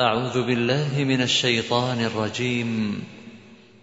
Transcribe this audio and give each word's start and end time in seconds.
أعوذ 0.00 0.46
بالله 0.46 1.04
من 1.04 1.22
الشيطان 1.22 2.00
الرجيم. 2.00 3.02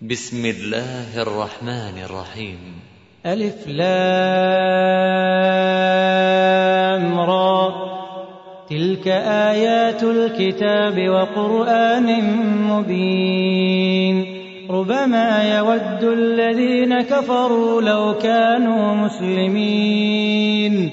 بسم 0.02 0.45
الله 0.45 1.21
الرحمن 1.21 1.93
الرحيم. 2.05 2.57
ألف 3.25 3.67
لام 3.67 3.99
را 7.19 7.73
تلك 8.69 9.07
آيات 9.07 10.03
الكتاب 10.03 11.09
وقرآن 11.09 12.08
مبين. 12.70 14.26
ربما 14.70 15.58
يود 15.58 16.04
الذين 16.04 17.02
كفروا 17.02 17.82
لو 17.82 18.14
كانوا 18.18 18.96
مسلمين. 18.96 20.92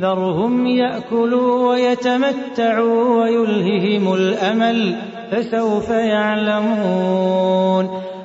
ذرهم 0.00 0.66
ياكلوا 0.66 1.68
ويتمتعوا 1.68 3.24
ويلههم 3.24 4.14
الامل 4.14 4.96
فسوف 5.30 5.90
يعلمون 5.90 7.30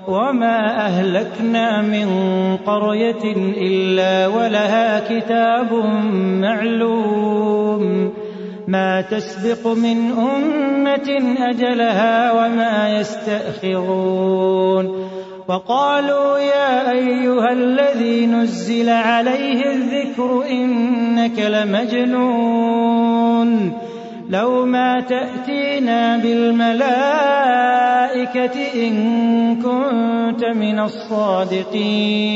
وما 0.08 0.86
اهلكنا 0.86 1.82
من 1.82 2.08
قريه 2.66 3.36
الا 3.58 4.28
ولها 4.28 5.00
كتاب 5.00 5.74
معلوم 6.42 8.14
ما 8.68 9.02
تسبق 9.02 9.68
من 9.68 10.12
أمة 10.12 11.36
أجلها 11.40 12.32
وما 12.32 13.00
يستأخرون. 13.00 14.86
وقالوا 15.48 16.38
يا 16.38 16.92
أيها 16.92 17.52
الذي 17.52 18.26
نزل 18.26 18.90
عليه 18.90 19.62
الذكر 19.72 20.44
إنك 20.50 21.40
لمجنون. 21.40 22.66
لو 24.30 24.66
ما 24.66 25.02
تأتينا 25.02 26.18
بالملائكة 26.18 26.96
إن 28.88 29.56
كنت 29.56 30.46
من 30.46 30.80
الصادقين. 30.80 32.36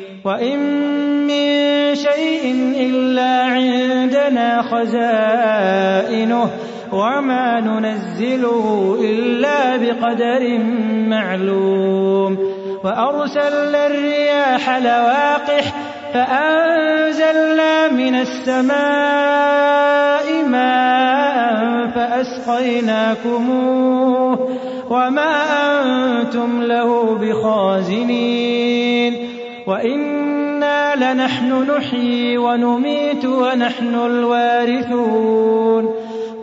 وإن 0.25 0.59
من 1.27 1.51
شيء 1.95 2.55
إلا 2.79 3.43
عندنا 3.43 4.61
خزائنه 4.61 6.49
وما 6.93 7.59
ننزله 7.59 8.97
إلا 9.01 9.77
بقدر 9.77 10.59
معلوم. 11.07 12.37
وأرسلنا 12.83 13.87
الرياح 13.87 14.77
لواقح 14.77 15.73
فأنزلنا 16.13 17.87
من 17.87 18.15
السماء 18.15 18.81
ماء 20.49 21.87
فأسقيناكموه 21.95 23.59
وما 24.89 25.33
أنتم 25.81 26.61
له 26.61 27.17
بخازنين. 27.21 29.13
وإنا 29.67 31.13
لنحن 31.13 31.71
نحيي 31.71 32.37
ونميت 32.37 33.25
ونحن 33.25 33.95
الوارثون. 33.95 35.89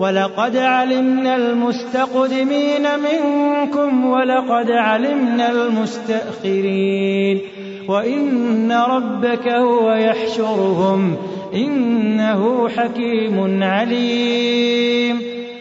ولقد 0.01 0.57
علمنا 0.57 1.37
المستقدمين 1.37 2.83
منكم 2.83 4.07
ولقد 4.07 4.71
علمنا 4.71 5.51
المستأخرين. 5.51 7.41
وإن 7.89 8.73
ربك 8.73 9.49
هو 9.49 9.93
يحشرهم 9.93 11.17
إنه 11.55 12.69
حكيم 12.69 13.63
عليم. 13.63 15.38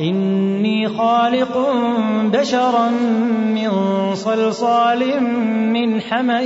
إني 0.00 0.88
خالق 0.88 1.68
بشرا 2.24 2.88
من 3.44 3.70
صلصال 4.14 5.22
من 5.72 6.00
حمأ 6.00 6.42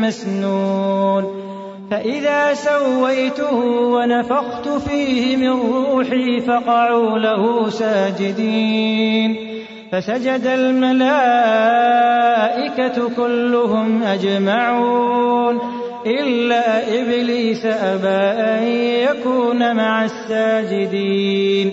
مسنون. 0.00 1.24
فإذا 1.90 2.54
سويته 2.54 3.56
ونفخت 3.64 4.68
فيه 4.68 5.36
من 5.36 5.50
روحي 5.72 6.40
فقعوا 6.40 7.18
له 7.18 7.70
ساجدين. 7.70 9.36
فسجد 9.92 10.46
الملائكة 10.46 11.16
كلهم 13.16 14.02
أجمعون. 14.02 15.58
إلا 16.06 17.00
إبليس 17.00 17.66
أبى 17.66 18.40
أن 18.40 18.62
يكون 19.08 19.76
مع 19.76 20.04
الساجدين. 20.04 21.72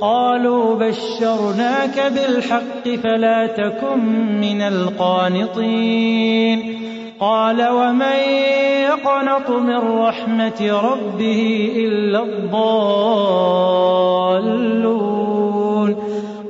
قالوا 0.00 0.74
بشرناك 0.74 2.12
بالحق 2.12 2.88
فلا 3.02 3.46
تكن 3.46 3.98
من 4.40 4.60
القانطين. 4.60 6.58
قال 7.20 7.68
ومن 7.68 8.18
يقنط 8.82 9.50
من 9.50 9.98
رحمة 9.98 10.80
ربه 10.84 11.72
إلا 11.76 12.22
الضالون؟ 12.22 12.58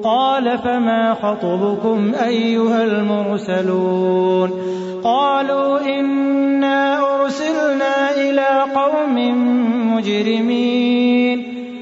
قال 0.05 0.59
فما 0.59 1.15
خطبكم 1.15 2.13
أيها 2.25 2.85
المرسلون؟ 2.85 4.51
قالوا 5.05 5.81
إنا 5.81 7.01
أرسلنا 7.21 8.11
إلى 8.11 8.65
قوم 8.75 9.17
مجرمين. 9.97 11.58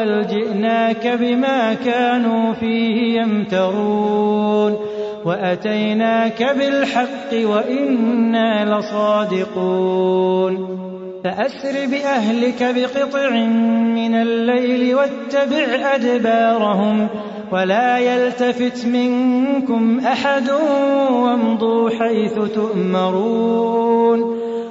بل 0.00 0.26
جئناك 0.26 1.06
بما 1.06 1.74
كانوا 1.74 2.52
فيه 2.52 3.20
يمترون 3.20 4.76
وأتيناك 5.24 6.42
بالحق 6.58 7.32
وإنا 7.32 8.78
لصادقون 8.78 10.00
فأسر 11.24 11.86
بأهلك 11.86 12.74
بقطع 12.74 13.30
من 13.94 14.14
الليل 14.14 14.94
واتبع 14.94 15.94
أدبارهم 15.94 17.08
ولا 17.52 17.98
يلتفت 17.98 18.86
منكم 18.86 20.00
أحد 20.00 20.50
وامضوا 21.10 21.90
حيث 21.90 22.34
تؤمرون 22.54 24.39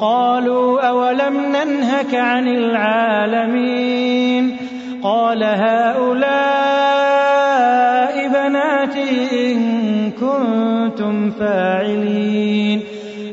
قالوا 0.00 0.80
أولم 0.88 1.36
ننهك 1.46 2.14
عن 2.14 2.48
العالمين 2.48 4.16
قال 5.02 5.44
هؤلاء 5.44 6.96
بناتي 8.28 9.52
إن 9.52 10.10
كنتم 10.10 11.30
فاعلين 11.30 12.80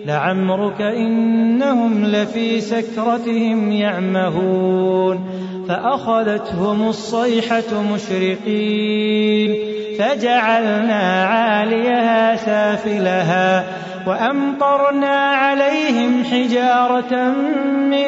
لعمرك 0.05 0.81
إنهم 0.81 2.05
لفي 2.05 2.61
سكرتهم 2.61 3.71
يعمهون 3.71 5.19
فأخذتهم 5.67 6.87
الصيحة 6.87 7.83
مشرقين 7.93 9.55
فجعلنا 9.99 11.25
عاليها 11.25 12.35
سافلها 12.35 13.63
وأمطرنا 14.07 15.31
عليهم 15.31 16.23
حجارة 16.23 17.31
من 17.75 18.05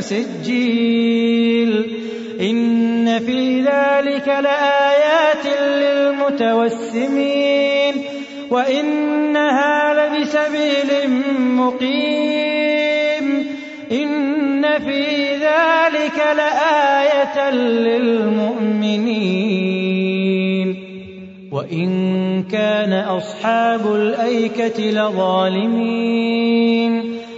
سجيل. 0.00 1.98
إن 2.40 3.18
في 3.18 3.60
ذلك 3.60 4.28
لآيات 4.28 5.46
للمتوسمين. 5.72 7.94
وإنها 8.50 9.94
لبسبيل 9.94 11.10
مقيم. 11.40 13.46
إن 13.92 14.78
في 14.78 15.36
ذلك 15.36 16.36
لآية 16.36 17.50
للمؤمنين. 17.50 20.07
وإن 21.72 22.42
كان 22.42 22.92
أصحاب 22.92 23.94
الأيكة 23.94 24.90
لظالمين 24.90 26.32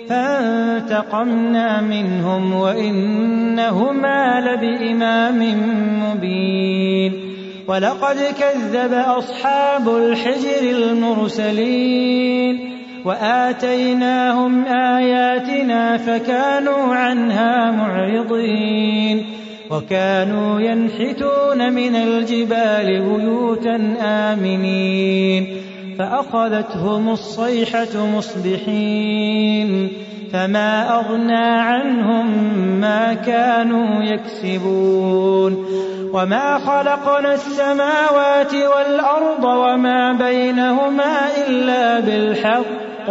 فانتقمنا 0.09 1.81
منهم 1.81 2.55
وإنهما 2.55 4.41
لبإمام 4.41 5.39
مبين 6.05 7.13
ولقد 7.69 8.17
كذب 8.17 8.93
أصحاب 8.93 9.97
الحجر 9.97 10.63
المرسلين 10.63 12.71
وآتيناهم 13.05 14.65
آياتنا 14.65 15.97
فكانوا 15.97 16.95
عنها 16.95 17.71
معرضين 17.71 19.40
وكانوا 19.71 20.61
ينحتون 20.61 21.73
من 21.73 21.97
الجبال 21.97 22.87
بيوتا 22.87 23.97
آمنين 24.01 25.57
فأخذتهم 25.99 27.09
الصيحة 27.09 28.07
مصبحين 28.17 29.89
فما 30.33 30.99
أغنى 30.99 31.47
عنهم 31.47 32.27
ما 32.81 33.15
كانوا 33.15 34.03
يكسبون. 34.03 35.67
وما 36.13 36.59
خلقنا 36.59 37.35
السماوات 37.35 38.55
والأرض 38.55 39.45
وما 39.45 40.13
بينهما 40.13 41.29
إلا 41.49 42.01
بالحق 42.01 43.11